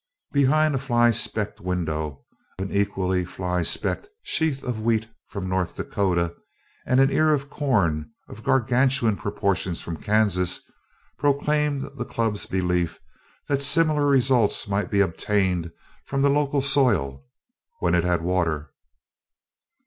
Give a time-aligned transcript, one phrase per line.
[0.31, 2.25] Behind a fly specked window
[2.57, 6.33] an equally fly specked sheaf of wheat from North Dakota,
[6.87, 10.59] and an ear of corn of gargantuan proportions from Kansas,
[11.19, 12.99] proclaimed the Club's belief
[13.47, 15.71] that similar results might be obtained
[16.07, 17.23] from the local soil
[17.79, 18.71] when it had water.